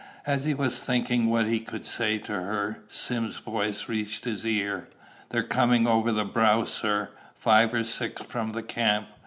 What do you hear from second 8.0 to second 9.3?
from the camp.